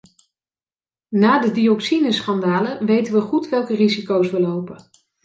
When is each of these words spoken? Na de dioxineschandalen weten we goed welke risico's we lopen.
Na 1.09 1.39
de 1.39 1.51
dioxineschandalen 1.51 2.85
weten 2.85 3.13
we 3.13 3.21
goed 3.21 3.49
welke 3.49 3.75
risico's 3.75 4.31
we 4.31 4.39
lopen. 4.39 4.89